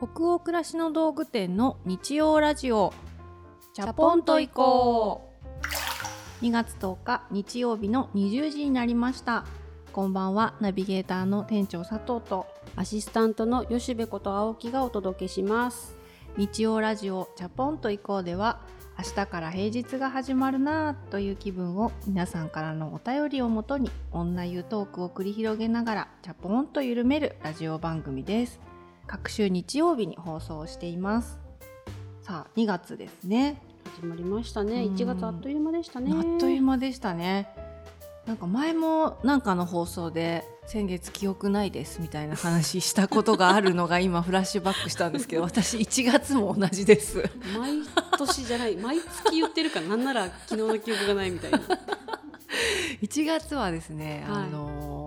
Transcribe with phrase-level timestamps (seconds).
[0.00, 2.94] 北欧暮らしの道具店の日曜ラジオ。
[3.74, 5.32] チャポンと行こ
[6.40, 6.44] う。
[6.44, 9.44] 2月10日日曜日の20時になりました。
[9.92, 12.46] こんばんはナビゲーターの店長佐藤と。
[12.76, 15.96] アシスタントの吉部こと青木がお届けします。
[16.36, 18.60] 日曜ラジオチャポンと行こうでは
[18.96, 28.60] 明日から平日が始まるなぁという気分を皆さんからのお便りをもとに女湯トークを繰り広げながらチャポンと緩めるラジオ番組です
[29.08, 31.40] 各週日曜日に放送しています。
[32.20, 33.60] さあ2月ですね。
[33.96, 34.84] 始まりましたね。
[34.84, 34.94] うん。
[34.94, 36.12] 1月あっという間でしたね。
[36.14, 37.48] あっという間でしたね。
[38.26, 47.24] なんか前もなんかの放送で先月記憶ないですみたいな話したことがあるのが今フラッシュバックしたんですけど 私1月も同じです。
[47.58, 47.80] 毎
[48.18, 48.76] 年じゃない。
[48.76, 51.60] 毎月言ってるからなんなら昨日の記憶がないみたいな。
[53.00, 54.97] 1月はですね、はいあのー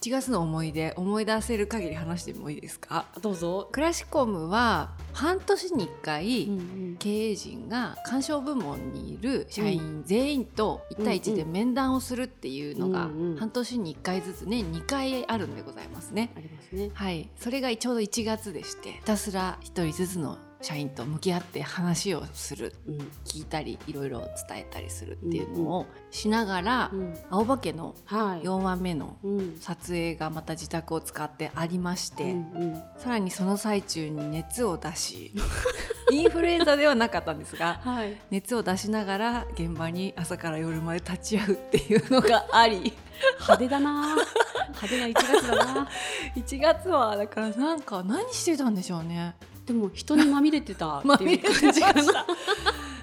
[0.00, 3.06] 1月の思い出思い出せる限り話してもいいですか？
[3.20, 16.32] どうぞ、クラシコムは半年に1回、ん経営陣が鑑賞部門にいる社員全員と1対1で面談をするっていうのがうんうん半年に1回ずつ年2回あるんでございますね。
[16.36, 16.90] ありますね。
[16.94, 22.98] はい、それがちょうど1月でしてひたすら1人ずつの社員と向き合って話をするうん。
[23.24, 27.18] 聞いたりいろいろ伝えたりするっていうのをしながら、うん。
[27.30, 28.46] 青葉家のはい。
[28.46, 29.58] 4話目のうん。
[29.60, 32.82] 撮影がまた自宅を使ってありまして、うんうん。
[32.96, 35.32] さらにその最中に熱を出し
[36.12, 38.16] インフルエンザではなかったんですがはい。
[38.30, 42.92] 熱を出しながら現場に朝から夜まで立ち会うっていうのがあり
[43.40, 44.14] 派手だな。
[44.14, 45.88] 派手な1月だな。
[46.36, 49.34] 1月はだからなんか何してたんでしょうね
[49.66, 52.26] でも人にまみれてた っていう感じかな、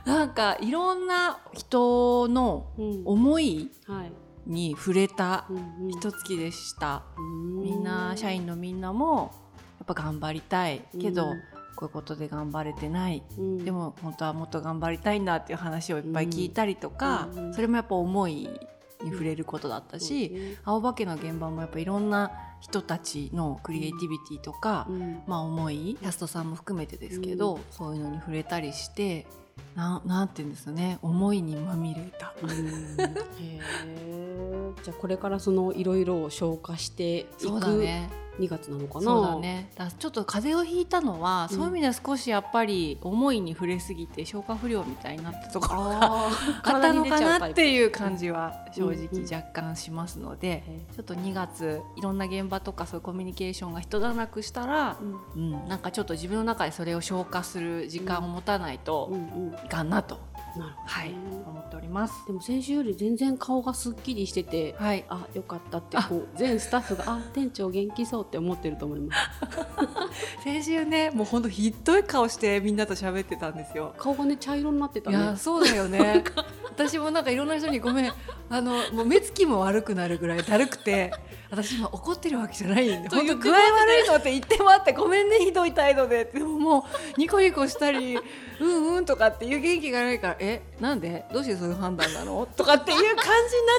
[0.05, 3.01] なんかいろんな人のうん。
[3.05, 4.11] 思いはい。
[4.45, 5.45] に触れた
[5.89, 7.03] 一月でした。
[7.17, 7.61] うん。
[7.61, 9.31] みんな社員のみんなも
[9.79, 11.41] やっぱ頑張りたいけど、うん。
[11.75, 13.23] こういうことで頑張れてない。
[13.37, 13.63] うん。
[13.63, 17.45] でも本当はもっと頑張りたいんだっていう話をいっぱい聞いたりとか、うん。
[17.47, 18.49] うんそれもやっぱ思い
[19.03, 25.21] に触れることだったし、そうですね青葉家の現場もやっぱいろんな人たちのクリエイティビティとか、うん。
[25.27, 29.27] まあ思いキャストさんも含めてですけど、そういうのに触れたりして
[29.75, 32.33] ななんて言うんですかね思いにまみれた。
[34.83, 38.09] じゃあこれからそのいろいろを消化していくそうだね
[38.39, 39.01] 2月なのかな。
[39.01, 39.69] そうだね。
[39.75, 41.57] だちょっと風邪をひいたのは、うん。
[41.57, 46.29] そういう意味では少しやっぱり思いに触れすぎて消化不良みたいになったところがあ
[46.79, 55.03] ったのかなっていう感じは正うんうん直若干しますので、へちょっと2月いろんな現場とかそういうコミュニケーションが一段落したらー、
[55.35, 55.53] うん。
[55.53, 59.53] うん、なんかちょっと自分の中でそれを消化する時間を持たないとうんうん。
[59.53, 60.19] いかんなと、
[60.57, 60.83] なるほどね。
[60.85, 61.13] はい、
[61.45, 62.25] 思っております。
[62.25, 69.19] でも先週より全然顔がすっきりしててはい、あよかったってこう全スタッフがあ店長元気そうって思ってると思います。
[70.43, 73.93] 先週ねもうほんとひどい顔してみんなと喋ってたんですよ。
[73.97, 76.23] 顔がね茶色になってたいねやそうだよね。
[76.69, 78.11] 私もなんかいろんな人にごめん
[78.49, 81.11] あのもう目つきも悪くなるぐらいだるくて
[81.51, 82.85] 私今怒ってるわけじゃない。
[82.95, 86.25] んで本当具合悪いのって言ってもらってごめんねひどい態度で。
[86.25, 86.85] でもも
[87.17, 88.17] うニコニコしたり
[88.59, 91.25] うんうんとかっていう元気がないからえなんで？
[91.33, 92.47] どうしてそういう判断なの？
[92.55, 93.35] とかっていう感じになっ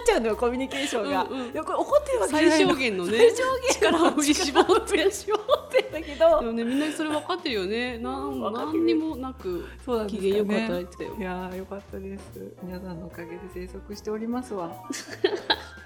[0.07, 1.23] ちゃうのよコミュニケーションが。
[1.31, 1.47] うんうん。
[1.51, 3.19] いやこれ怒ってるわけじゃない最の小限のね。
[3.19, 3.37] 最小
[3.81, 5.11] 限力を振り絞って。
[5.13, 6.41] 絞ってんだけど。
[6.41, 7.99] でもねみんなそれ分かってるよね。
[7.99, 11.15] なん何にもなくそうなんです機嫌よく働いてたよ。
[11.19, 12.23] いやーよかったです。
[12.63, 14.73] 皆さんのおかげで生息しておりますわ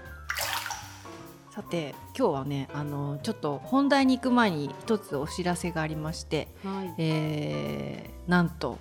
[1.55, 6.95] さて今日はねあのちょっと本題に行く前に一つお知らせがありまして、はい。
[6.99, 8.81] えーなんと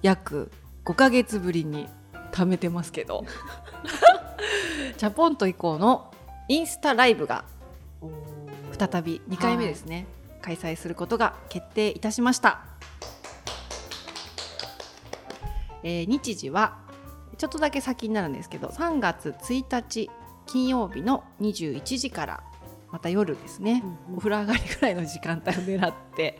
[0.00, 0.52] 約
[0.84, 1.88] 5ヶ月ぶりに
[2.30, 3.24] 貯めてますけど。
[4.98, 6.14] チャポンと以降の
[6.46, 7.44] インスタライブが
[8.78, 10.06] 再び2回目ですね、
[10.42, 12.60] 開催することが決定いたしました、
[15.82, 16.78] えー日時は
[17.36, 20.08] ちょっとだけ先になるんですけど3月1日
[20.46, 22.42] 金曜日の21時から
[22.90, 24.16] また夜ですね、うんうん。
[24.16, 26.38] お風呂上がりぐらいの時間帯を狙って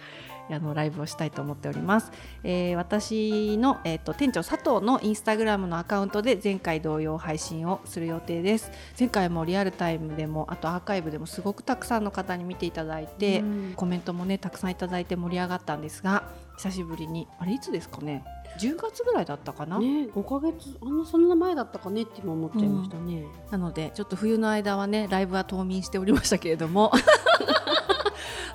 [0.51, 2.13] あのライブをしたいと思っております、
[2.43, 8.71] えー私の、えー、と店長佐藤のインスタグラムのアカウントで前回同様配信をする予定です。
[8.99, 13.73] 前回もリアルタイムでもあとアーカイブでもすごくたくさんの方に見ていただいて、うん。
[13.75, 18.25] コメントもねたくさんいただいて盛り上がったんですが久しぶりにあれいつですかね
[18.61, 26.93] ？10月ぐらいだったかな、ね5ヶ月あんなそんな前だったかねって今思っちゃいましたね、なのでちょっと冬の間はねライブは冬眠しておりましたけれども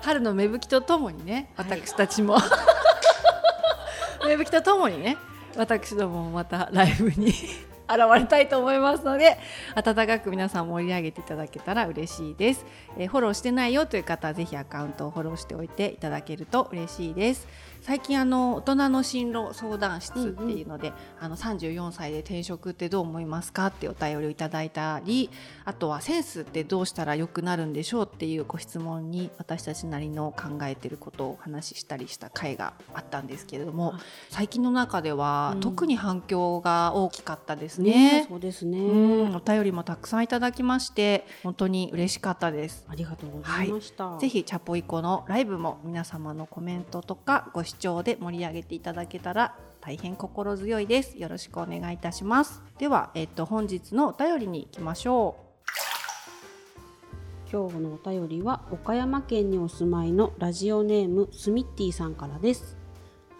[0.02, 2.36] 春の芽吹きとともにね私たちも、
[4.26, 5.16] 芽吹きとともにね
[5.56, 7.28] 私どももまたライブに
[7.90, 9.36] 現れたいと思いますので
[9.74, 12.64] 温かく皆さん盛り上げていただけたら嬉しいです、
[12.96, 17.48] えーフォローしてないよという方はぜひアカウントをフォローしておいていただけると嬉しいです
[17.82, 25.30] 最近あの大人の進路相談室っていうので、あの34歳で転職ってどう思いますかってお便りをいただいたり
[25.64, 34.00] あとはセンスってどうしたら良くなるんでしょうっていうご質問に私たちなりの考えてることをお話ししたりした回があったんですけれども、はい
[34.30, 35.60] 最近の中では、うん。
[35.60, 37.90] 特に反響が大きかったですね。
[38.20, 38.26] ね。
[38.28, 42.86] そうですね、うん、お便りもたくさんいただきまして本当に嬉しかったです。
[42.88, 51.18] ありがとうございました、ぜひチャポイコのライブも皆様のコメントとかご視聴で盛り上げていただけたら大変心強いです。
[51.18, 52.62] よろしくお願いいたします。
[52.78, 55.36] では、えっと本日のお便りに行きましょ
[57.50, 62.76] 今日のお便りは岡山県にお住まいのラジオネームスミッティさんからです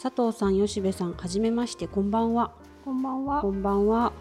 [0.02, 2.50] 佐藤さん吉部さんはじめましてこんばんは
[2.82, 2.86] う。
[2.86, 4.12] こんばんはこんばんは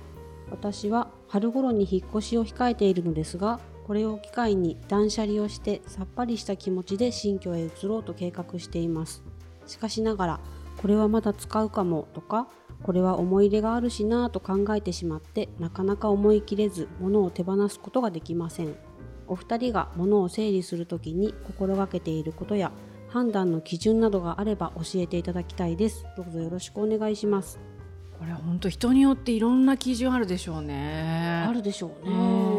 [0.51, 9.23] 私は春頃に引っ越しを控えているのですがこれを機会に断捨離をしてさっぱりした気持ちで新居へ移ろうと計画しています
[9.69, 10.39] しかしながら
[10.77, 12.47] これはまだ使うかもとか
[12.83, 18.75] これは思い入れがあるしなぁと考えてしまってなかなか思い切れず物を手放すことができません。
[19.27, 22.71] お二人が物を整理するときに心がけていることや
[23.09, 26.05] 判断の基準などがあれば教えていただきたいです。
[26.17, 27.59] どうぞよろしくお願いします。
[28.17, 31.45] これ本当人によっていろんな基準あるでしょうね。
[31.47, 32.15] あるでしょうね。
[32.15, 32.58] うん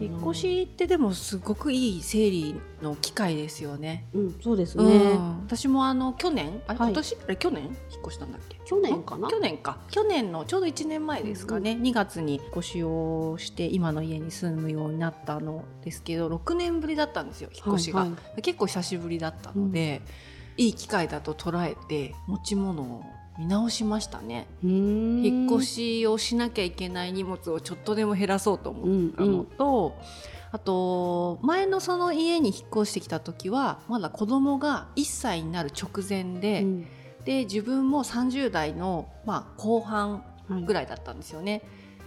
[0.00, 4.06] 引っ越しってでもすごくいい整理の機会ですよね。
[4.12, 5.14] うん、そうですうね。
[5.14, 5.40] ん。
[5.46, 6.62] 私もあの去年？
[6.66, 6.88] あれはい。
[6.90, 7.64] 今年、あれ去年？
[7.64, 7.74] 引っ
[8.04, 8.60] 越したんだっけ？
[8.64, 9.28] 去年かな？
[9.28, 9.78] 去年か。
[9.90, 20.02] 去年のちょうど1年前ですかね、2月に引っ越しをして今の家に住むようになったのですけど6年ぶりだったんですよ引っ越しが、はいは結構久しぶりだったので、
[20.56, 23.04] いい機会だと捉えて持ち物を
[23.38, 24.46] 見直しましたね。
[24.62, 29.96] 引引っ越しをしなきゃいけない荷物をちょっとでも減らそうと思ったのと、
[30.50, 36.86] あと前のその家に引っ越してきた時はまだ子供が1歳になる直前で、うん。
[37.24, 41.62] で自分も30代の、まあ、後半はいぐらいだったんですよね。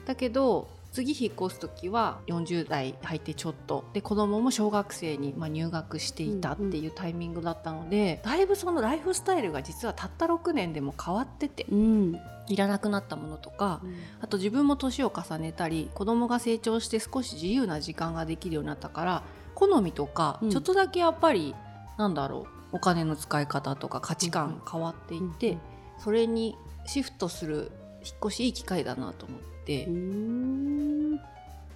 [0.05, 3.83] だけど次引っ越す時は40代入ってちょっと。
[3.91, 12.17] で子供も小学生に、まあ、入学していたっていうタイミングだったので、だいぶそのライフスタイルが実はたった6年でも変わっててうん。
[12.47, 13.81] いらなくなったものとか
[14.21, 19.23] あと自分も年を重ねたり子供が成長して少し自由な時間ができるようになったから
[19.55, 20.49] 好みとかうん。
[20.49, 21.55] ちょっとだけやっぱり、
[21.97, 25.59] なんだろうお金の使い方とか価値観変わっていって、うん。
[25.99, 26.55] それに
[26.85, 27.71] シフトする
[28.05, 31.19] 引っ越しいい機会だなと思って、うん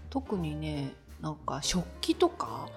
[0.09, 2.69] 特にねなんか食器とか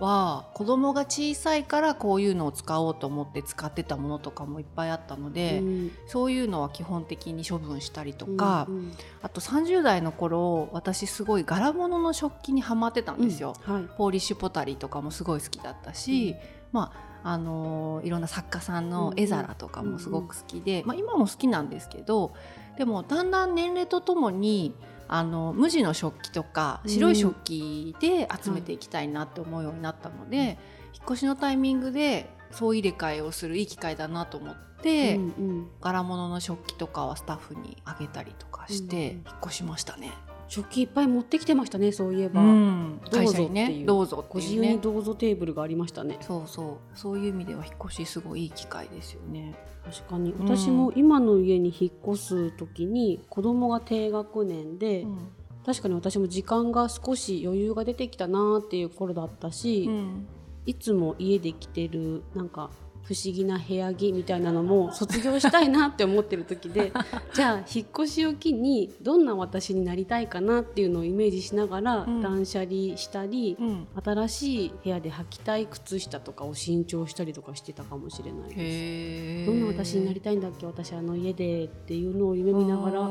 [0.00, 5.90] は子供が小さいからこういうのを使おうと思って使ってたものとかもいっぱいあったので、うん。
[6.06, 8.92] そういうのは基本的に処分したりとか、うん
[9.22, 13.54] あと30代の頃私すごい柄物の食器にはまってたんですよ。
[13.64, 13.84] はい。
[13.96, 16.36] ポーリッシュポタリーとかもすごい好きだったし、
[16.72, 16.92] ま
[17.22, 22.34] ああのーいろんな作家さんの絵皿とかもすごく好きで、まあ、今も好きなんですけど
[22.78, 24.74] でもだんだん年齢とともに
[25.08, 26.90] あの無地の食器とかうん。
[26.90, 30.58] 白い食器で集めていきたいなって思うようになったので、
[30.94, 35.68] 引っ越しのタイミングで総入れ替えをするいい機会だなと思って、うんうん。
[35.80, 39.02] 柄物の食器とかはスタッフにあげたりとかしてうん。
[39.02, 40.12] 引っ越しましたね。
[40.48, 43.00] 食器いっぱい持ってきてましたねそういえば、うん。
[43.10, 44.46] どうぞ会社にねっていうどうぞっていうね。
[44.46, 44.80] ご自由に。
[44.80, 46.18] どうぞテーブルがありましたね。
[46.20, 46.98] そうそう。
[46.98, 49.54] そういう意味では引っ越しすごいいい機会ですよね。
[49.84, 50.32] 確かに。
[50.32, 50.48] うん。
[50.48, 55.18] 私も今の家に引っ越す時に子供が低学年で、うん。
[55.64, 60.26] 確かに私も時間が少し余裕が出てきたなっていう頃だったし、うん。
[60.64, 62.70] いつも家で着てるなんか
[63.06, 66.92] 不思議な部屋着みたいなのも卒業したいなって思ってる時で
[67.32, 72.20] じゃあ引っ越しを機にどんな私になりたいかなっていうのをイメージしながらうん。
[72.20, 73.86] 断捨離したり、うん。
[74.02, 79.46] 新しい部屋で履きたい靴下とかを新調したりとかしてたかもしれないです。
[79.46, 83.04] どんな私になりたいんだっけ私あの家でっていうのを夢見ながらあ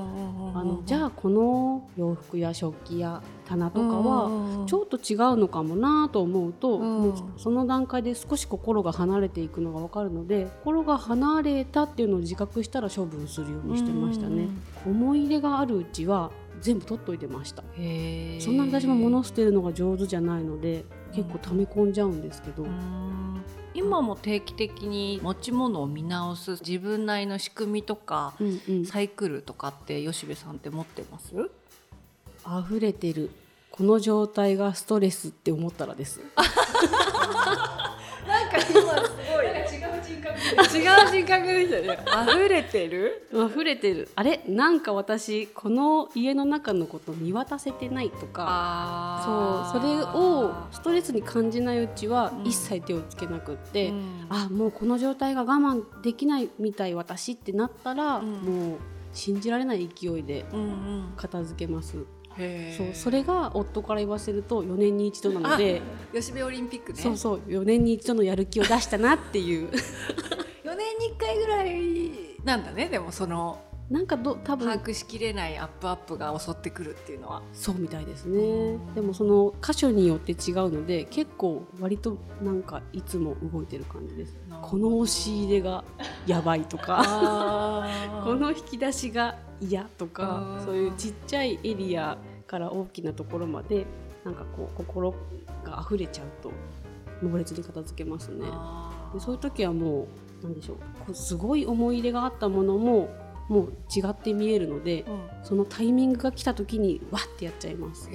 [0.63, 14.47] のじゃああこの洋服や食器や棚とかはちょっと違うのかもなと思うと、うその段階で少し心が離れていくのが分かるので心が離れたっていうのを自覚したら処分するようにしてましたね。
[14.85, 17.63] 思い入れがあるうちは全部取っといてました。
[17.63, 23.05] そんな私も物捨てるのが上手じゃないので結構溜め込んじゃうんですけど、うん
[23.75, 31.33] 今も定期的に持ち物を見直す自分なりの仕組みとかうんうん、サイクルとかって吉部さんって持ってます？
[32.67, 33.31] 溢れてる
[33.71, 36.21] この状態がストレスって思ったらです。
[36.37, 36.43] な
[38.47, 39.54] んか今すごい。
[40.09, 42.31] 違う違う人格でしたね。
[42.31, 43.27] 溢れてる？
[43.31, 44.09] 溢れてる。
[44.15, 44.41] あれ？
[44.47, 48.45] なんか私この家の中のこと見渡せてないとか。
[48.47, 52.45] あそうそれをストレスに感じないうちはうん。
[52.45, 54.25] 一切手をつけなくって、うん。
[54.29, 58.31] あもうこの状態が我慢できないみたい私ってなったら、うん。
[58.41, 58.77] もう
[59.13, 61.13] 信じられない勢いでうんうん。
[61.15, 61.99] 片付けます、へ
[62.77, 65.81] そうそれが夫から言わせると4年に一度なので、
[66.13, 67.01] 吉部オリンピックね。
[67.01, 69.69] そうそう4年に一度のやる気を出したなっていう。
[70.65, 77.43] 4年に1回ぐらいなんだねでもそのなんかど多分把握しきれないアップアップが襲ってくるっていうのは。
[77.53, 78.77] そうみたいですね。
[78.95, 84.37] でもその箇所によって違うので結構割となんかいつも動いてる感じです。
[84.61, 85.83] この押し入れが
[86.25, 87.03] やばいとか。
[87.05, 93.85] あ この引き出しが嫌とかそういうちっちゃいエリアから大きなところまで
[94.23, 95.11] なんかこう心
[95.63, 96.51] が溢れちゃうと
[97.21, 98.45] 猛烈に片付けますね。
[99.13, 100.07] でそういう時はも
[100.41, 100.77] うなんでしょ
[101.07, 103.09] うすごい思い入れがあったものも
[103.49, 105.19] もう違って見えるのでうん。
[105.43, 108.09] そのタイミングが来た時にわってやっちゃいます。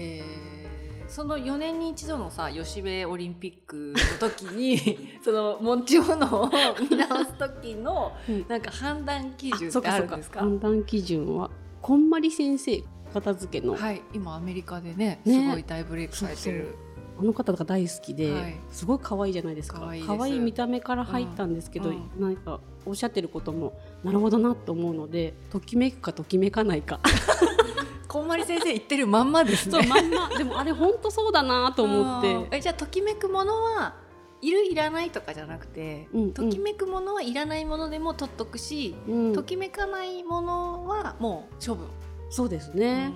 [1.09, 4.79] その4年に一度のさ吉部オリンピックの時に
[5.25, 6.49] その持ち物を
[6.89, 8.47] 見直す時のうん。
[8.49, 10.41] なんか判断基準ってあるんですか？
[10.41, 11.51] 判断基準は
[11.83, 12.83] こんまり先生
[13.13, 15.35] 片付けの、はい今アメリカでねね。
[15.43, 16.77] すごい大ブレイクされてる
[17.21, 18.57] あの方が大好きで、はい。
[18.71, 19.81] すごい可愛いじゃないですか。
[19.81, 22.11] 可愛いい見た目から入ったんですけど、うん。
[22.19, 26.99] なんかおっしゃってることもなるほどなと思うのでときめくかときめかないか。
[28.09, 29.83] こんまり先生言ってるまんまですね。
[29.83, 30.29] そうまんま。
[30.31, 32.49] でもあれ本当そうだなと思っうん。
[32.49, 32.57] て。
[32.57, 33.95] えじゃあときめくものは
[34.41, 36.33] いるいらないとかじゃなくて、うんうん。
[36.33, 41.87] ときめくものはいらないものでも取っとくし、うんときめかないものはもう処分。
[42.31, 43.13] そうですね、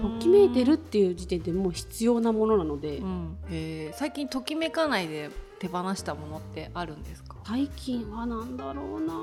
[0.00, 3.96] ときめいてるっていう時点でもう必要なものなので、うん、へー。
[3.96, 7.36] 最近ときめかないで手放したものってあるんですか？
[7.44, 9.14] 最近はなんだろうな。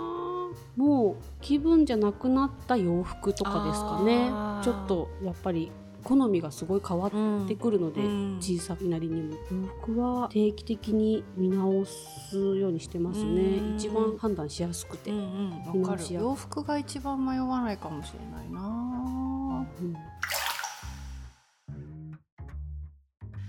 [0.75, 4.29] もう気分じゃなくなった洋服とかですかね。
[4.63, 5.71] ちょっとやっぱり
[6.03, 8.37] 好みがすごい変わってくるので、うん。
[8.39, 9.35] 小さいなりにも。
[9.51, 10.29] 洋服は？
[10.29, 13.41] 定期的に見直すようにしてますね。
[13.57, 13.75] うん。
[13.75, 19.65] 一番判断しやすくて、うんうん、洋服が一番迷わないかもしれないな。
[19.81, 19.95] うん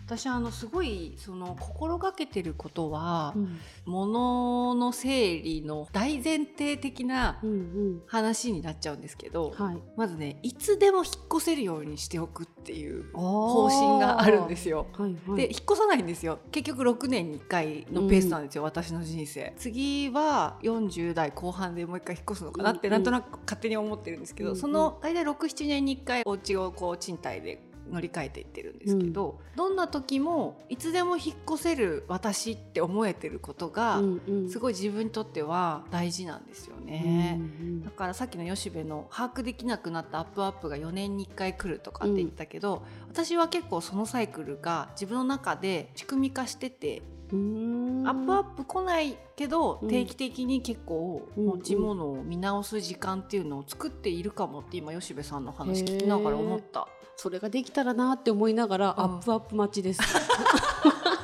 [0.08, 3.58] 私あのすごいその心がけてることは、うん。
[3.84, 8.02] 物の整理の大前提的なうんうん。
[8.06, 9.78] 話になっちゃうんですけど、はい。
[9.96, 14.86] まずねいつでも引っ越せるようにしておくっていう方針があるんですよ。
[14.94, 15.36] はいはい。
[15.36, 16.38] で引っ越さないんですよ。
[16.52, 19.52] 結局6年に1回のペースなんですよ、私の人生。
[19.58, 34.50] 次は40代後半でもう一回引っ越すのかなってうんなんとなく勝手に思ってるんですけど、うんその大体67年に1回お家をこう賃貸で乗り換えていってるんですけど、どんな時もいつでも引っ越せる私って思えてることが、うんうん。
[34.50, 37.38] すごい自分にとっては大事なんですよね。
[37.38, 56.88] うんだからさっきの吉部の把握できなくなったアップアップが4年に1回来るとかって言ったけど、私は結構そのサイクルが自分の中で仕組み化してて、うんアップアップ来ないけど、うん定期的に結構うん持ち物を見直す時間っていうのを作っているかもって今吉部さんの話聞きながら思った。
[57.16, 60.00] それができたらなって思いながら、うんアップアップ待ちです。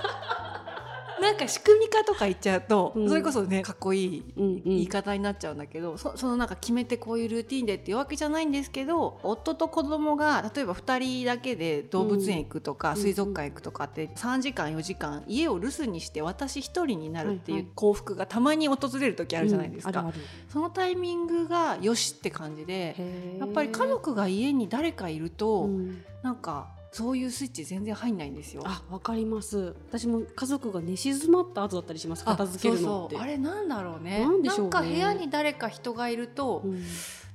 [1.24, 3.08] なんか仕組み化とか言っちゃうと、うん。
[3.08, 4.62] それこそねかっこいいうんうん。
[4.64, 26.04] 言い方になっちゃうんだけど、そそのなんか決めてこういうルーティンでっていうわけじゃないんですけど夫と子供が例えば2人だけで動物園行くとか、うん水族館行くとかって3時間4時間家を留守にして私一人になるっていはいうはい幸福がたまに訪れる時あるじゃないですか、うんあるそのタイミングがよしって感じであるやっぱり家族が家に誰かいると、うん。
[26.22, 28.62] なんかそういうスイッチ全然入んないんですよ。
[28.64, 29.74] あわかります。
[29.88, 34.20] 私も家族が寝静まった後だったりします片付けるのあれなんだろうね。
[34.20, 34.70] なんでしょうね。
[34.70, 36.84] か部屋に誰か人がいると、うん。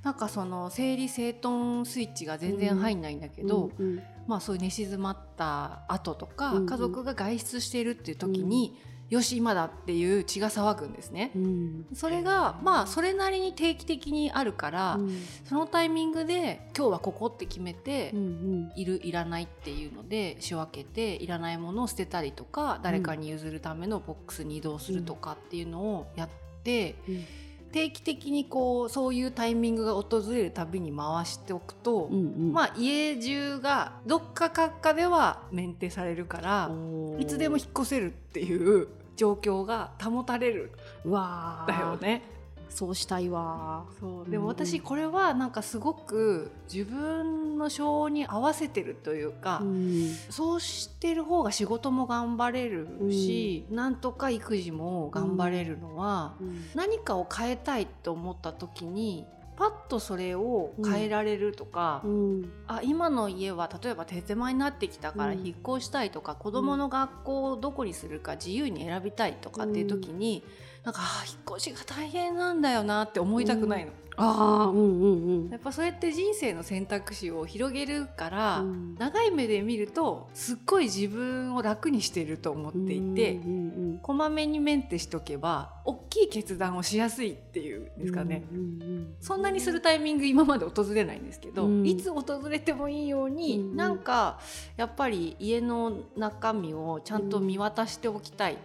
[0.02, 6.66] なんかその整理整頓スイッチが全然入んないんだけど、うんうんまあそういう寝静まった後とか、うんうん。
[6.66, 8.78] 家族が外出しているっていう時に、
[9.10, 11.32] よし今だっていう血が騒ぐんですね。
[11.34, 11.86] うん。
[11.94, 15.22] それがまあそれなりに定期的にあるから、うん。
[15.44, 26.28] そのタイミングで今日はここって決めて、うんいるいらないっていうので仕分けていらないものを捨てたりとか誰かに譲るためのボックスに移動するとかっていうのをやっ
[26.62, 27.24] て、うん。
[27.72, 32.52] 定期的にこうそういうタイミングが訪れるたびに回しておくと、うんうん。
[32.52, 36.70] まあ家中がどっかかっかではメンテされるから
[37.18, 40.72] いつでも引っ越せるっていう状況が保たれる。
[41.04, 42.22] うわだよね。
[42.70, 43.84] そうしたいわ。
[43.98, 44.30] そう。
[44.30, 50.14] でも私これはなんかすごく自分の性に合わせてるというか、うん。
[50.30, 56.64] そうしてる方が仕事も頑張れるし、なんとか育児も頑張れるのは、うん。
[56.74, 59.26] 何かを変えたいと思った時に
[59.60, 62.50] パッとそれを変えられるとか、うん。
[62.66, 65.46] あ今の家は例えば手狭になってきたからうん。
[65.46, 70.42] 引っ越したいとか、子どもの学校をどこにするか自由に選びたいとかっていう時に、
[70.82, 73.92] なんかあ引っ越しが大変なんだよなって思いたくないの。
[74.16, 78.94] ああうんうんうんやっぱそれって人生の選択肢を広げるから、うん。
[78.98, 88.44] 長い目で見るとすっごい自分を楽にしてると思っていて、うんうんこまめにメンテしとけば大きい決断をしやすいっていうんうんですかね。
[88.50, 89.14] うんうん。
[89.20, 91.86] そんなにするタイミング今まで訪れないんですけど、うん。
[91.86, 94.38] いつ訪れてもいいように、うんなんか
[94.76, 98.56] やっぱり家の中身をちゃんと見渡しておきたいっ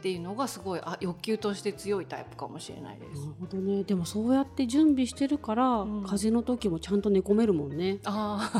[0.00, 3.20] ていうのがすごいあ欲求として強いタイプかもしれないです。
[3.20, 3.84] なるほどね。
[3.84, 6.02] でもそうやって準備してるから、うん。
[6.02, 7.98] 風邪の時もちゃんと寝込めるもんね。
[8.04, 8.50] あ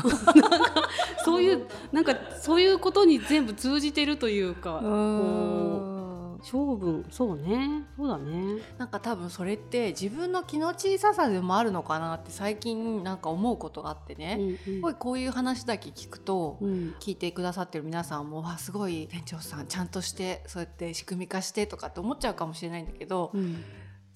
[1.23, 5.94] そういうなんかそういうことに全部通じてるというかあこう
[6.43, 7.83] 性分そうね。
[7.97, 8.61] そうだね。
[8.77, 14.57] なんか多分それって自分の気の小ささでもあるのかなって最近なんか思うことがあってね、うんうん。
[14.57, 16.95] すごいこういう話だけ聞くと、うん。
[16.99, 23.63] 聞いてくださってる皆さんもわすごい店長さんちゃんとしてそうやって仕組み化してとかって思っちゃうかもしれないんだけど、うん。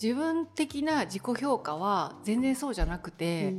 [0.02, 3.54] 自分的な自己評価は全然そうじゃなくて、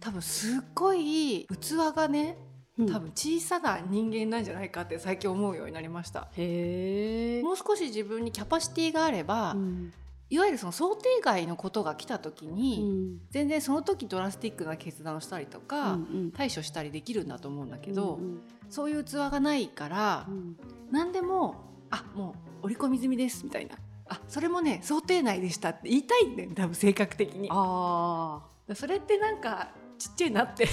[0.00, 6.28] 多分すっごい器がねうん多分小さな人間なんじゃないかって最近思うようになりました。
[6.36, 7.42] へえ。
[7.42, 9.92] もう少し自分にキャパシティがあれば、うん。
[10.30, 13.20] いわゆるその想定外のことが来た時うに、ん。
[13.30, 20.56] 全然その時ドラスティックな決断をしたりとか、うん対処したりできるんだと思うんだけど、うんそういう器がないから、うん。
[20.90, 21.56] 何でも
[21.90, 23.76] 「あもう織り込み済みです」みたいな
[24.08, 27.48] 「あそれもね想定内でした」って言いたいんだよね多分性格的に。
[27.52, 28.40] あ
[28.74, 30.66] それってなんかちっちゃいなって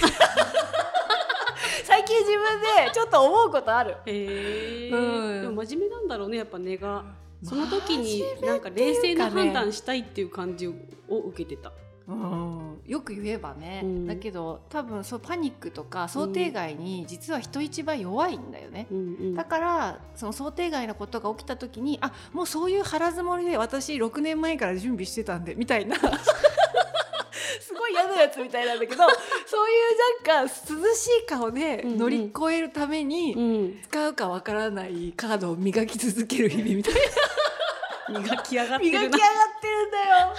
[1.90, 3.96] 最近自分でちょっと思うことある。
[4.06, 5.42] ーへえ、うん。
[5.42, 7.04] でも真面目なんだろうねやっぱ根が。
[7.42, 10.74] その時になんか冷静な判断したいっていう感じを
[11.08, 11.72] 受けてた。
[12.06, 14.06] うん、よく言えばね、うん。
[14.06, 18.86] だけど多分そうパニックとか想定外に実は人一倍弱いんだよね。
[18.90, 19.34] うんうん。
[19.34, 25.96] だからその想定外のことが起きた時にあもうそういう腹積もりで私6年前から準備してたんでみたいな
[27.70, 29.04] すごい嫌なやつみたいなんだけど
[29.46, 29.74] そうい
[30.24, 36.94] うなんか涼しい顔で乗り越えるために、うん、使うかわからないカードを磨き続ける日々みたい
[38.10, 39.02] 磨き上がってるな。
[39.02, 40.34] な磨き上がってるんだよ。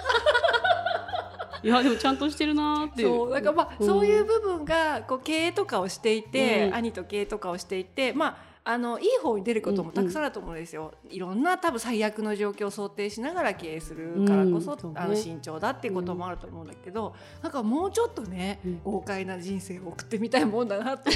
[1.63, 3.03] いやでもちゃんとしてるなーって。
[3.03, 3.87] そうだからまあ、うん。
[3.87, 6.75] そういう部分がこう経営とかをしていて、うん。
[6.75, 18.81] 兄と経営とかをしていてまああのいい方に出ることもたくさんあると思うんですよ、いろんな多分最悪の状況を想定しながら経営するからこそ、うんあの慎重だっていうこともあると思うんだけど、なんかもうちょっとね、うん。
[18.83, 21.09] 豪快な人生を送ってみたいもんだなって、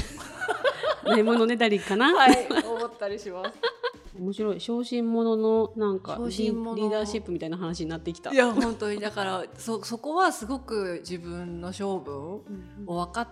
[1.06, 3.58] ないものねだりかな、はい、思ったりします。
[4.18, 4.60] 面白い。
[4.60, 8.32] 小心者のなんか小リリーダーシップみたいな話になってきた。
[8.32, 8.98] いや本当に。
[8.98, 13.28] だからそそこはすごく自分の性分うんを分か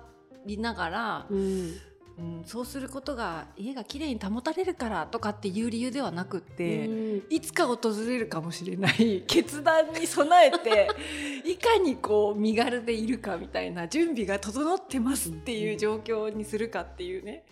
[0.46, 1.74] りながら、うん
[2.16, 10.88] うん、そうすることが家がきれいに保たれるからとかっていう理由ではなくって、うんいつか訪れるかもしれない 決断に備えて
[11.48, 17.44] いかにこう身軽でいるかみたいな準備が整ってますっていう状況にするかっていうね。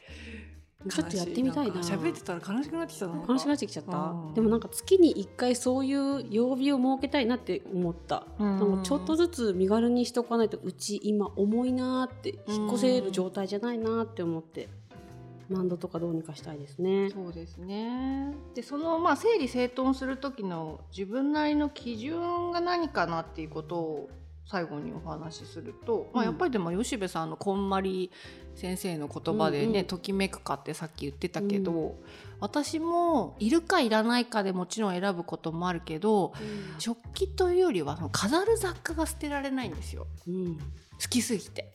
[0.88, 1.80] ちょっとやってみたいな。
[1.80, 3.24] 喋ってたら悲しくなってきたな。
[3.28, 4.34] 悲しくなってきちゃった、うん。
[4.34, 8.58] でもなんか月に1回そういう曜日を設けたいなって思った、うん。
[8.58, 14.68] でもちょっとずつ身軽にしとかないとうち今重いなーって引っ越せる状態じゃないなーって思って。
[15.50, 17.10] 何度とかどうにかしたいですね。
[17.10, 18.34] そうですね。
[18.54, 24.08] でそのまあ整理整頓する時の自分なりの基準が何かなっていうことを
[24.46, 28.10] 最後にお話しすると、まあ、うんやっぱりでも吉部さんのこんまり
[28.54, 29.84] 先生の言葉でね、うんうん。
[29.84, 31.96] ときめくかってさっき言ってたけど、
[32.40, 36.32] 私もいるかいらないかでもちろん選ぶこともあるけど
[36.78, 40.06] 食器というよりはその飾る雑貨が捨てられないんですよ。
[40.28, 40.58] うん。
[40.58, 40.62] 好
[41.08, 41.72] きすぎて。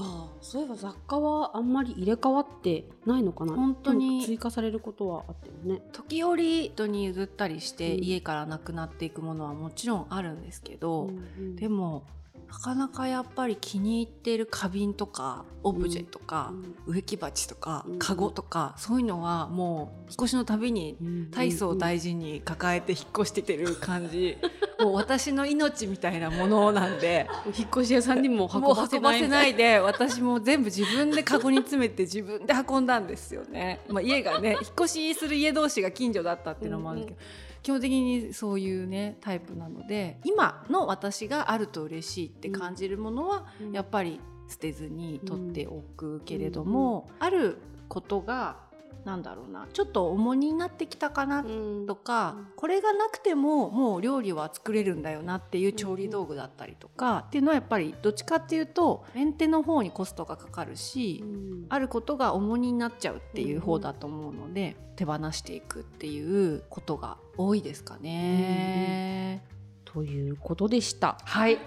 [0.00, 3.54] ああそういえば雑貨はあんまり入れ替わってないのかな？
[3.54, 5.82] 本当に追加されることはあってもね。
[5.92, 8.04] 時折人に譲ったりして、うん。
[8.04, 11.56] 家からなくなっていくものはもちろんあるんですけど、うん。
[11.56, 12.04] でも
[12.50, 16.52] なかなかやっぱり気に入っている花瓶とかオブジェとか、
[16.86, 17.98] 植木鉢とか、うん。
[17.98, 21.30] カゴとかそういうのはもう引っ越しのたびにうん。
[21.30, 24.38] 大層大事に抱えて引っ越しててる感じ、
[24.80, 27.28] もう私の命みたいなものなんで。
[27.56, 29.54] 引っ越し屋さんにも運もうばせ運ばせない。
[29.54, 43.72] で私も全部自分でカゴに詰めて自分で運んだんですよね、まあ、家がね引っ越しする家同士が近所だったっていうのもあるんですけど、基本的にそういうねタイプなので今の私があると嬉しいって感じるものは、うん。
[43.72, 48.67] やっぱり捨てずに取っておくけれども、あることが
[49.08, 69.44] なんだろうなちょっと重荷になってきたかなうんとか、うんこれがなくてももう料理は作れるんだよなっていう調理道具だったりとか、っていうのはやっぱりどっちかっていうとメンテの方にコストがかかるし、うんあることが重荷になっちゃうっていう方だと思うので、手放していくっていうことが多いですかね。
[69.84, 71.16] ということでした。
[71.24, 71.58] はい。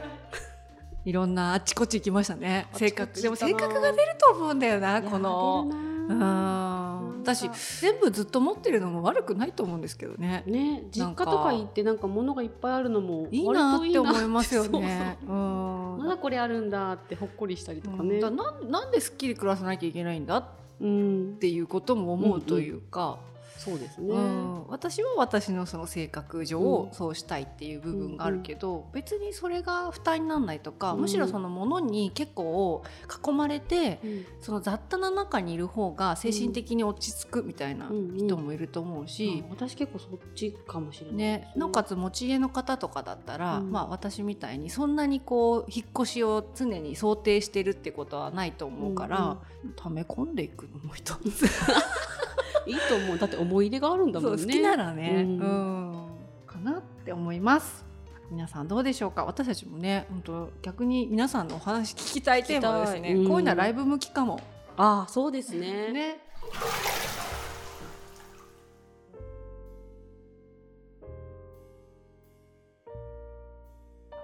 [1.05, 2.67] いろんなあっちこっち行きましたね。
[2.73, 5.90] 性格でも性格が出ると思うんだよなこの。
[6.17, 7.21] いやう出るなん。
[7.21, 7.49] 私
[7.81, 10.43] 全部ずっと持ってるのも悪くないと思うんですけどね。
[10.45, 14.69] ね実家とか行ってなんか物がいっぱいあるのもいいなって思いますよね。
[14.69, 14.81] う そう
[15.27, 18.19] そうんまだこれあるんだってほっこりしたりとかね。
[18.19, 20.45] だなんなんですっきり暮らさなきゃいけないんだっ
[20.81, 23.19] うん、ていうことも思うというか、
[23.63, 24.15] そうですね。
[24.15, 24.67] うん。
[24.69, 26.93] 私は私のその性格上、うん。
[26.93, 31.01] そうしたいっていう部分があるけど、別にそれが負担にならないとか、うん。
[31.01, 32.81] むしろそのものに結構
[33.23, 34.25] 囲まれてうん。
[34.39, 38.17] その雑多な中にいる方が精神的に落ち着くみたいなうん。
[38.17, 39.43] 人もいると思うし。
[39.45, 43.71] あ私結構そっちかもしれないねです、なおかつ持ち家の方とかだったら、うん。
[43.71, 49.37] まあ、私みたいにそんなにこう引っ越しを常に想定してるってことはないと思うから、
[49.75, 51.45] 溜め込んでいくのも一つ
[52.65, 53.17] いいと思う。
[53.17, 54.43] だって思い入れがあるんだもんね。
[54.43, 55.39] 好きならね、うん。
[55.39, 56.07] うん。
[56.45, 57.85] かなって思います。
[58.29, 59.25] 皆さんどうでしょうか？
[59.25, 63.27] 私たちもね本当逆に皆さんのお話聞きたいテーマですね、うん。
[63.27, 64.39] こういうのはライブ向きかも。
[64.77, 65.91] ああそうですね。
[65.91, 66.19] ね。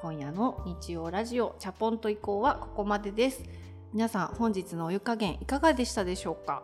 [0.02, 3.44] 今夜の日曜ラジオチャポンと移行はここまでです。
[3.94, 6.64] 皆さん本日のお湯加減いかがでしたでしょうか？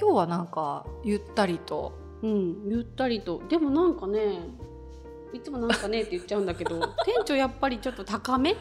[0.00, 1.92] 今日はなんかゆったりと。
[2.22, 3.42] うんゆったりと。
[3.48, 4.38] でもなんかね
[5.32, 8.56] いつもなんかねって言っちゃうんだけど 店長やっぱりちょっと高め？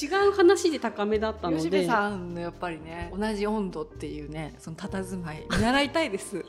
[0.00, 1.62] 違う話で高めだったので。
[1.62, 6.44] 吉部さんのやっぱりね同じ温度っていうねその佇まい見習いたいです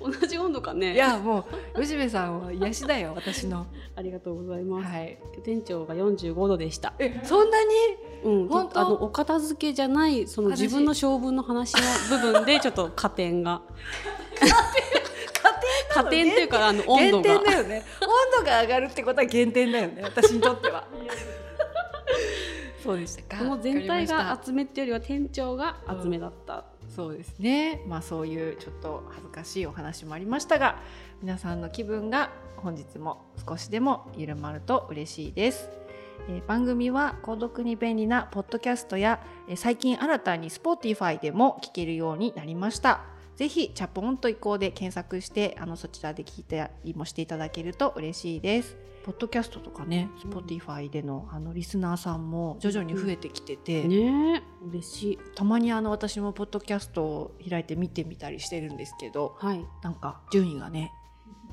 [0.00, 0.94] 同じ温度かね。
[0.94, 3.66] いやもう吉部さんは癒しだよ 私の。
[3.96, 5.18] ありがとうございます、はい。
[5.42, 6.94] 店長が45度でした。
[6.98, 7.70] えそんなに？
[8.24, 8.80] うん、本当？
[8.80, 13.62] あのお片付けじゃないその話自分の性分の話の部分でちょっと加点が。
[15.92, 16.32] 加点？
[16.32, 17.22] っていうかあの温度が。
[17.22, 17.84] 減点だよね。
[18.02, 18.08] 温
[18.44, 20.86] 度が上がるってことは減点だよね私にとっては。
[22.82, 23.36] そうでした。
[23.38, 27.82] かこの全体が厚めっていうよりは店長が厚めだった、そうですね。
[27.88, 30.78] まあそういうちょっと恥ずかしいお話もありましたが
[31.22, 35.68] 皆さんの気分が本日も少しでも緩まると嬉しいです、
[36.28, 43.13] えー番組は購読に便利なポッドキャストや、えー最近新たに Spotify でも聞けるようになりました。
[43.36, 48.76] ぜひチャポンと移行で検索してあのそちらで聞いたりもしていただけると嬉しいです。
[49.04, 50.30] ポッドキャストとかね、うん。
[50.30, 54.36] Spotify でのあのリスナーさんも徐々に増えてきてて、ね。
[54.36, 55.18] え嬉しい。
[55.34, 59.64] たまにあの私もポッドキャストを開いて見てみたりしてるんですけどはい。
[59.82, 60.92] なんか順位がね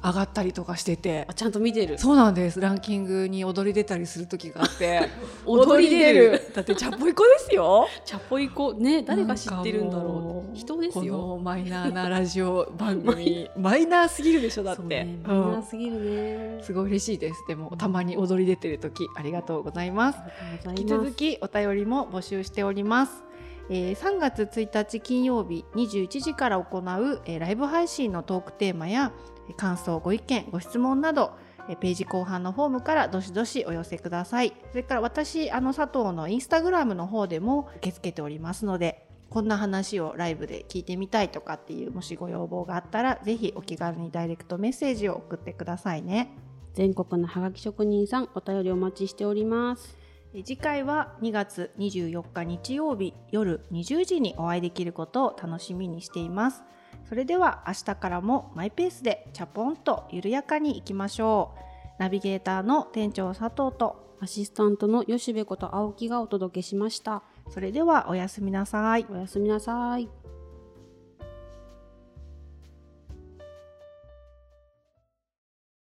[0.04, 1.26] 上がったりとかしてて。
[1.28, 1.98] あちゃんと見てる。
[1.98, 2.60] そうなんです。
[2.60, 5.10] ランキングに踊り出たりする時があって
[5.46, 6.52] 踊り出る。
[6.56, 7.88] だってチャポイコですよ。
[8.06, 8.74] チャポイコ。
[8.74, 11.14] ね誰が知ってるんだろもう人ですよ。
[11.14, 13.50] このマイナーなラジオ番組。
[13.58, 15.42] マイナーすぎるでしょだって、ねうん。
[15.42, 17.44] マイナーすぎるね、すごい嬉しいです。
[17.48, 20.20] でもたまに踊り出てる時ありがとうございます。
[20.68, 23.24] 引き続きお便りも募集しております。
[23.70, 29.14] えー3月1日金曜日21時から行う、えーライブ配信のトークテーマや
[29.48, 31.32] えー感想ご意見ご質問など
[31.70, 34.54] えーページ後半のフォームからどしどしお寄せください。
[34.72, 46.36] それから私あの佐藤のインスタグラムの方でも受け付けておりますのでこんな話をライブで聞いてみたいとかっていうもしご要望があったらぜひお気軽にダイレクトメッセージを送ってくださいね。
[46.74, 49.98] 全国のハガキ職人さんお便りお待ちしております。
[50.34, 56.64] え次回は2月24日日曜日夜20時にお会いできることを楽しみにしています。
[57.08, 61.54] それでは明日からもマイペースでチャポンと緩やかにいきましょ
[61.98, 62.02] う。
[62.02, 69.06] ナビゲーターの店長佐藤とアシスタントの吉部こと青木がお届けしましたそれではおやすみなさい。
[69.12, 70.21] おやすみなさい。